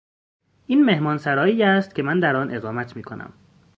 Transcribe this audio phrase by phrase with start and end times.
[0.67, 3.33] این مهمانسرایی است که من در آن اقامت میکنم.